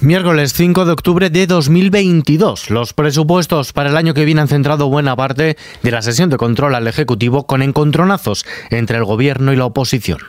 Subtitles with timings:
[0.00, 2.70] Miércoles 5 de octubre de 2022.
[2.70, 6.38] Los presupuestos para el año que viene han centrado buena parte de la sesión de
[6.38, 10.20] control al Ejecutivo con encontronazos entre el Gobierno y la oposición.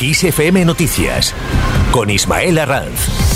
[0.00, 1.34] ISFM Noticias
[1.90, 3.35] con Ismael Arranz.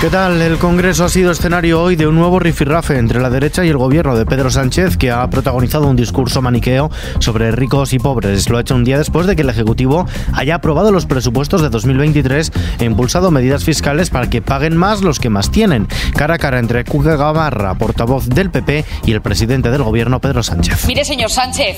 [0.00, 0.40] ¿Qué tal?
[0.40, 3.78] El Congreso ha sido escenario hoy de un nuevo rifirrafe entre la derecha y el
[3.78, 6.88] gobierno de Pedro Sánchez, que ha protagonizado un discurso maniqueo
[7.18, 8.48] sobre ricos y pobres.
[8.48, 11.68] Lo ha hecho un día después de que el Ejecutivo haya aprobado los presupuestos de
[11.68, 15.88] 2023 e impulsado medidas fiscales para que paguen más los que más tienen.
[16.14, 20.44] Cara a cara entre Cuca Gamarra, portavoz del PP, y el presidente del gobierno, Pedro
[20.44, 20.86] Sánchez.
[20.86, 21.76] Mire, señor Sánchez,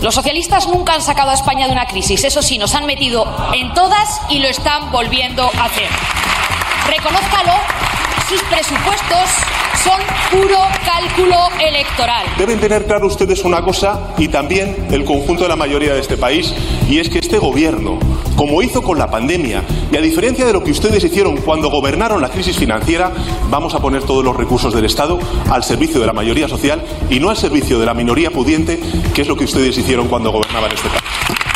[0.00, 2.24] los socialistas nunca han sacado a España de una crisis.
[2.24, 6.39] Eso sí, nos han metido en todas y lo están volviendo a hacer.
[6.88, 7.52] Reconózcalo,
[8.28, 9.28] sus presupuestos
[9.82, 12.26] son puro cálculo electoral.
[12.36, 16.16] Deben tener claro ustedes una cosa y también el conjunto de la mayoría de este
[16.16, 16.54] país,
[16.88, 17.98] y es que este gobierno,
[18.36, 22.20] como hizo con la pandemia, y a diferencia de lo que ustedes hicieron cuando gobernaron
[22.20, 23.12] la crisis financiera,
[23.48, 25.18] vamos a poner todos los recursos del Estado
[25.50, 28.80] al servicio de la mayoría social y no al servicio de la minoría pudiente,
[29.14, 30.99] que es lo que ustedes hicieron cuando gobernaban este país.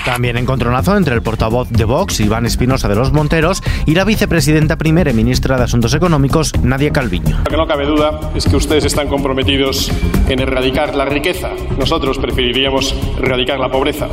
[0.05, 4.77] También encontronazo entre el portavoz de Vox, Iván Espinosa de los Monteros, y la vicepresidenta
[4.77, 7.39] primera y ministra de Asuntos Económicos, Nadia Calviño.
[7.39, 9.91] Lo que no cabe duda es que ustedes están comprometidos
[10.29, 11.51] en erradicar la riqueza.
[11.79, 14.09] Nosotros preferiríamos erradicar la pobreza.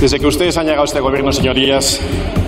[0.00, 2.00] Desde que ustedes han llegado a este gobierno, señorías,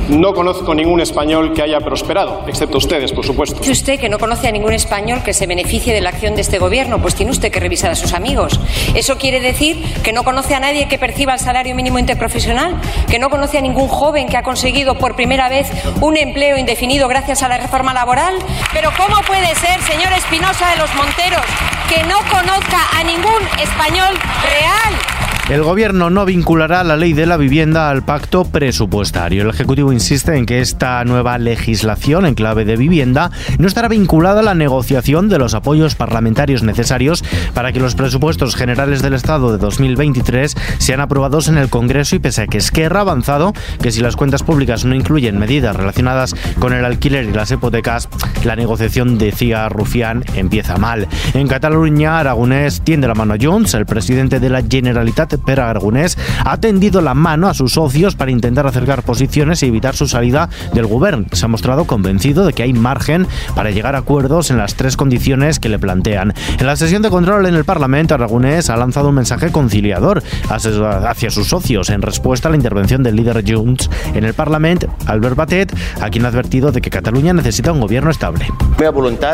[0.09, 3.59] no conozco ningún español que haya prosperado, excepto ustedes, por supuesto.
[3.61, 6.43] Dice usted que no conoce a ningún español que se beneficie de la acción de
[6.43, 8.59] este gobierno, pues tiene usted que revisar a sus amigos.
[8.95, 12.81] ¿Eso quiere decir que no conoce a nadie que perciba el salario mínimo interprofesional?
[13.09, 17.09] ¿Que no conoce a ningún joven que ha conseguido por primera vez un empleo indefinido
[17.09, 18.35] gracias a la reforma laboral?
[18.73, 21.47] Pero ¿cómo puede ser, señor Espinosa de los Monteros,
[21.89, 25.12] que no conozca a ningún español real?
[25.51, 29.43] El gobierno no vinculará la ley de la vivienda al pacto presupuestario.
[29.43, 34.41] El Ejecutivo insiste en que esta nueva legislación en clave de vivienda no estará vinculada
[34.41, 39.51] a la negociación de los apoyos parlamentarios necesarios para que los presupuestos generales del Estado
[39.51, 43.53] de 2023 sean aprobados en el Congreso y pese a que Esquerra ha avanzado
[43.83, 48.09] que si las cuentas públicas no incluyen medidas relacionadas con el alquiler y las hipotecas,
[48.45, 51.09] la negociación, decía Rufián, empieza mal.
[51.35, 56.19] En Cataluña, Aragonés tiende la mano a Junts, el presidente de la Generalitat Pere Aragonés
[56.45, 60.49] ha tendido la mano a sus socios para intentar acercar posiciones y evitar su salida
[60.75, 61.27] del gobierno.
[61.33, 64.97] Se ha mostrado convencido de que hay margen para llegar a acuerdos en las tres
[64.97, 66.35] condiciones que le plantean.
[66.59, 71.31] En la sesión de control en el Parlamento, Aragonés ha lanzado un mensaje conciliador hacia
[71.31, 75.77] sus socios en respuesta a la intervención del líder Junts en el Parlamento, Albert Batet,
[76.01, 78.47] a quien ha advertido de que Cataluña necesita un gobierno estable.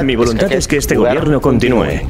[0.03, 2.03] Mi voluntad es que este gobierno continúe,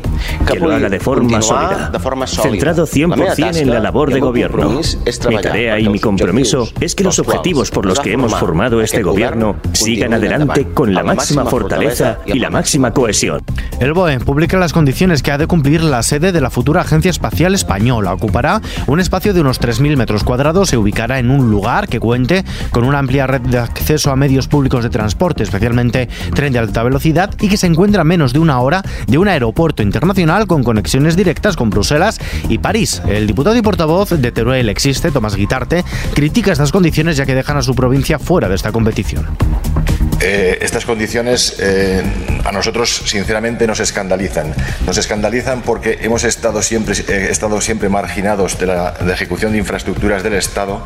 [0.47, 1.93] que lo haga de forma sólida,
[2.27, 4.81] centrado 100% en la labor de gobierno.
[5.29, 9.03] Mi tarea y mi compromiso es que los objetivos por los que hemos formado este
[9.03, 13.43] gobierno sigan adelante con la máxima fortaleza y la máxima cohesión.
[13.81, 17.11] El BOE publica las condiciones que ha de cumplir la sede de la futura Agencia
[17.11, 18.13] Espacial Española.
[18.13, 22.45] Ocupará un espacio de unos 3.000 metros cuadrados, se ubicará en un lugar que cuente
[22.71, 26.83] con una amplia red de acceso a medios públicos de transporte, especialmente tren de alta
[26.83, 30.08] velocidad, y que se encuentra a menos de una hora de un aeropuerto internacional
[30.47, 33.03] con conexiones directas con Bruselas y París.
[33.07, 37.59] El diputado y portavoz de Teruel Existe, Tomás Guitarte, critica estas condiciones ya que dejan
[37.59, 39.27] a su provincia fuera de esta competición.
[40.21, 42.03] Eh, estas condiciones eh,
[42.45, 44.53] a nosotros sinceramente nos escandalizan.
[44.85, 49.59] Nos escandalizan porque hemos estado siempre, eh, estado siempre marginados de la, de ejecución de
[49.59, 50.83] infraestructuras del Estado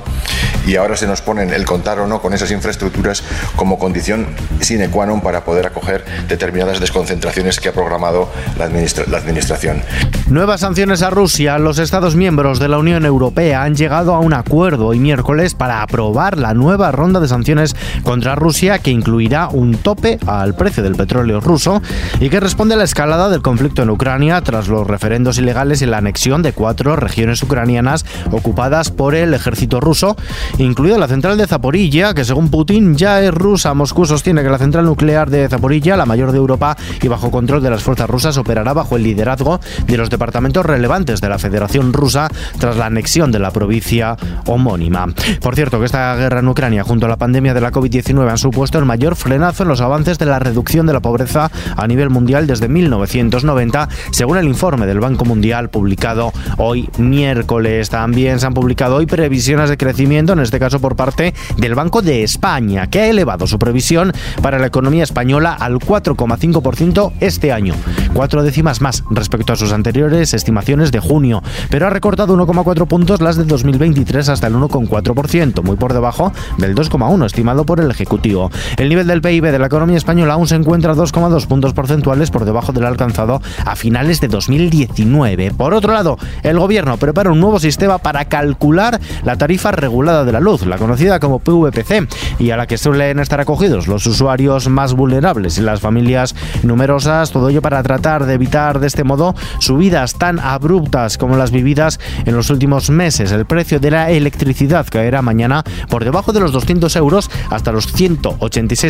[0.66, 3.25] y ahora se nos ponen el contar o no con esas infraestructuras
[3.56, 4.26] como condición
[4.60, 8.28] sine qua non para poder acoger determinadas desconcentraciones que ha programado
[8.59, 9.81] la, administra la Administración.
[10.28, 11.59] Nuevas sanciones a Rusia.
[11.59, 15.82] Los Estados miembros de la Unión Europea han llegado a un acuerdo hoy miércoles para
[15.82, 20.83] aprobar la nueva ronda de sanciones contra Rusia que incluye irá un tope al precio
[20.83, 21.81] del petróleo ruso
[22.21, 25.87] y que responde a la escalada del conflicto en Ucrania tras los referendos ilegales y
[25.87, 30.16] la anexión de cuatro regiones ucranianas ocupadas por el ejército ruso,
[30.59, 33.75] incluida la central de Zaporilla, que según Putin ya es rusa.
[33.75, 37.62] Moscú sostiene que la central nuclear de Zaporilla, la mayor de Europa y bajo control
[37.62, 41.93] de las fuerzas rusas, operará bajo el liderazgo de los departamentos relevantes de la Federación
[41.93, 45.06] Rusa tras la anexión de la provincia homónima.
[45.41, 48.38] Por cierto, que esta guerra en Ucrania junto a la pandemia de la COVID-19 han
[48.38, 51.87] supuesto el mayor mayor frenazo en los avances de la reducción de la pobreza a
[51.87, 57.91] nivel mundial desde 1990, según el informe del Banco Mundial publicado hoy miércoles.
[57.91, 62.00] También se han publicado hoy previsiones de crecimiento, en este caso por parte del Banco
[62.00, 67.75] de España, que ha elevado su previsión para la economía española al 4,5% este año,
[68.15, 73.20] cuatro décimas más respecto a sus anteriores estimaciones de junio, pero ha recortado 1,4 puntos
[73.20, 78.50] las de 2023 hasta el 1,4%, muy por debajo del 2,1 estimado por el Ejecutivo.
[78.76, 82.44] El nivel del PIB de la economía española aún se encuentra 2,2 puntos porcentuales por
[82.44, 85.52] debajo del alcanzado a finales de 2019.
[85.52, 90.32] Por otro lado, el gobierno prepara un nuevo sistema para calcular la tarifa regulada de
[90.32, 92.08] la luz, la conocida como PVPC,
[92.38, 97.31] y a la que suelen estar acogidos los usuarios más vulnerables y las familias numerosas,
[97.31, 102.00] todo ello para tratar de evitar de este modo subidas tan abruptas como las vividas
[102.25, 103.32] en los últimos meses.
[103.32, 107.87] El precio de la electricidad caerá mañana por debajo de los 200 euros hasta los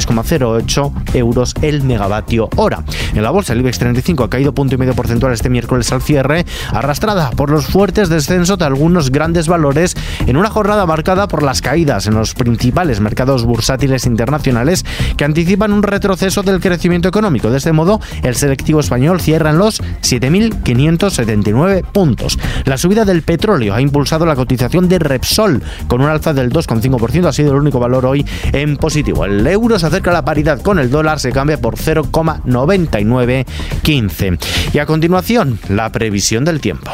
[0.06, 2.82] 186,08 euros el megavatio hora.
[3.14, 6.02] En la bolsa el IBEX 35 ha caído punto y medio porcentual este miércoles al
[6.02, 9.96] cierre, arrastrada por los fuertes descensos de algunos grandes valores
[10.26, 14.84] en una jornada marcada por las caídas en los principales mercados bursátiles internacionales
[15.16, 17.50] que anticipan un retroceso del crecimiento económico.
[17.50, 22.38] De este modo, el selectivo español cierra en los 7.579 puntos.
[22.64, 27.26] La subida del petróleo ha impulsado la cotización de Repsol con un alza del 2,5%.
[27.26, 29.24] Ha sido el único valor hoy en positivo.
[29.24, 34.38] El euro se acerca la paridad con el dólar, se cambia por 0,9915.
[34.72, 36.90] Y a continuación, la previsión del tiempo.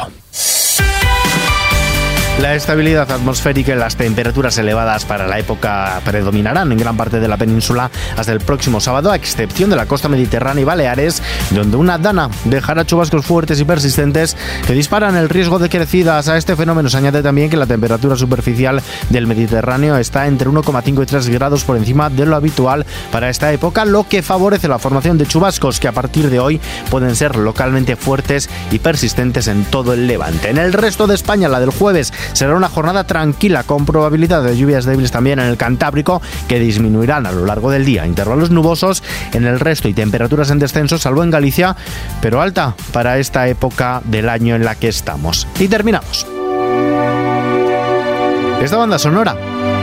[2.40, 7.26] La estabilidad atmosférica y las temperaturas elevadas para la época predominarán en gran parte de
[7.26, 11.20] la península hasta el próximo sábado, a excepción de la costa mediterránea y Baleares,
[11.50, 14.37] donde una dana dejará chubascos fuertes y persistentes
[14.69, 16.29] que disparan el riesgo de crecidas.
[16.29, 18.81] A este fenómeno se añade también que la temperatura superficial
[19.11, 23.52] del Mediterráneo está entre 1,5 y 3 grados por encima de lo habitual para esta
[23.52, 27.35] época, lo que favorece la formación de chubascos que a partir de hoy pueden ser
[27.35, 30.50] localmente fuertes y persistentes en todo el levante.
[30.50, 34.57] En el resto de España, la del jueves será una jornada tranquila con probabilidad de
[34.57, 38.07] lluvias débiles también en el Cantábrico que disminuirán a lo largo del día.
[38.07, 39.03] Intervalos nubosos
[39.33, 41.77] en el resto y temperaturas en descenso, salvo en Galicia,
[42.21, 45.47] pero alta para esta época del año en la que estamos.
[45.59, 46.38] Y terminamos.
[48.61, 49.37] Esta banda sonora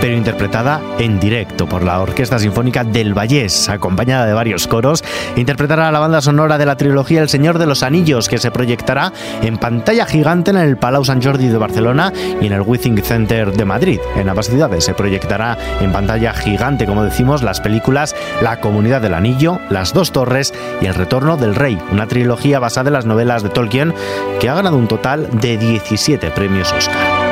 [0.06, 5.04] pero interpretada en directo por la Orquesta Sinfónica del Vallés, acompañada de varios coros,
[5.36, 9.12] interpretará la banda sonora de la trilogía El Señor de los Anillos, que se proyectará
[9.42, 13.52] en pantalla gigante en el Palau Sant Jordi de Barcelona y en el Withing Center
[13.52, 14.00] de Madrid.
[14.16, 19.16] En ambas ciudades se proyectará en pantalla gigante, como decimos, las películas La Comunidad del
[19.16, 23.42] Anillo, Las Dos Torres y El Retorno del Rey, una trilogía basada en las novelas
[23.42, 23.94] de Tolkien
[24.40, 27.25] que ha ganado un total de 17 premios Oscar.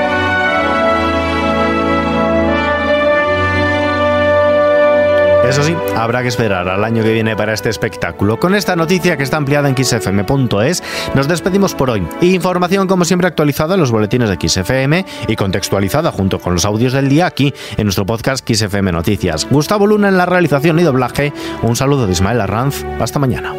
[5.54, 8.40] Eso sí, habrá que esperar al año que viene para este espectáculo.
[8.40, 10.82] Con esta noticia que está ampliada en xfm.es,
[11.14, 12.08] nos despedimos por hoy.
[12.22, 16.94] Información como siempre actualizada en los boletines de XFM y contextualizada junto con los audios
[16.94, 19.48] del día aquí en nuestro podcast XFM Noticias.
[19.48, 21.32] Gustavo Luna en la realización y doblaje.
[21.62, 22.84] Un saludo de Ismael Arranz.
[23.00, 23.54] Hasta mañana.